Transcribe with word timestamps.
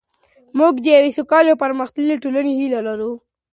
موږ 0.59 0.73
د 0.81 0.85
یوې 0.95 1.11
سوکاله 1.17 1.49
او 1.51 1.61
پرمختللې 1.63 2.21
ټولنې 2.23 2.51
هیله 2.59 2.79
لرو. 2.87 3.11